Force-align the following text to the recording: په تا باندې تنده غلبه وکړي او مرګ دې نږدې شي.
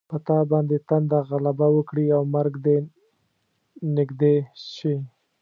په 0.09 0.17
تا 0.27 0.37
باندې 0.51 0.77
تنده 0.89 1.19
غلبه 1.29 1.67
وکړي 1.71 2.05
او 2.17 2.21
مرګ 2.35 2.53
دې 2.65 2.77
نږدې 3.95 4.35
شي. 4.75 4.95